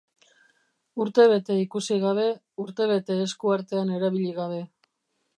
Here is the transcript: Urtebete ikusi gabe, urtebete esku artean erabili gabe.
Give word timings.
Urtebete 1.03 1.57
ikusi 1.63 1.97
gabe, 2.05 2.25
urtebete 2.63 3.17
esku 3.27 3.53
artean 3.57 3.93
erabili 3.99 4.33
gabe. 4.39 4.59